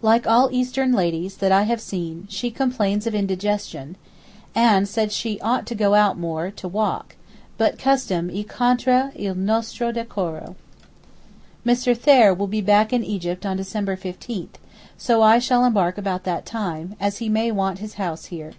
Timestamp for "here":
18.26-18.52